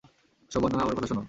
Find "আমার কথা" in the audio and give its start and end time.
0.81-1.07